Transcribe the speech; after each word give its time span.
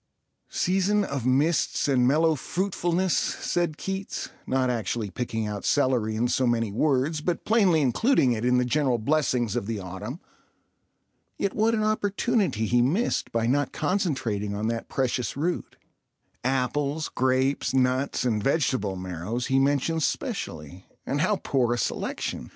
"Season 0.49 1.03
of 1.03 1.27
mists 1.27 1.87
and 1.87 2.07
mellow 2.07 2.33
fruitfulness," 2.33 3.15
said 3.15 3.77
Keats, 3.77 4.29
not 4.47 4.67
actually 4.71 5.11
picking 5.11 5.45
out 5.45 5.63
celery 5.63 6.15
in 6.15 6.27
so 6.27 6.47
many 6.47 6.71
words, 6.71 7.21
but 7.21 7.45
plainly 7.45 7.81
including 7.81 8.31
it 8.31 8.43
in 8.43 8.57
the 8.57 8.65
general 8.65 8.97
blessings 8.97 9.55
of 9.55 9.67
the 9.67 9.77
autumn. 9.77 10.19
Yet 11.37 11.53
what 11.53 11.75
an 11.75 11.83
opportunity 11.83 12.65
he 12.65 12.81
missed 12.81 13.31
by 13.31 13.45
not 13.45 13.73
concentrating 13.73 14.55
on 14.55 14.69
that 14.69 14.89
precious 14.89 15.37
root. 15.37 15.75
Apples, 16.43 17.07
grapes, 17.07 17.71
nuts, 17.71 18.25
and 18.25 18.41
vegetable 18.43 18.95
marrows 18.95 19.45
he 19.53 19.59
mentions 19.59 20.03
specially—and 20.07 21.21
how 21.21 21.35
poor 21.43 21.75
a 21.75 21.77
selection! 21.77 22.49